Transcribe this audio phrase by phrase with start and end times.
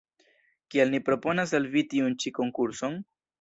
[0.75, 2.99] Kial ni proponas al vi tiun ĉi konkurson?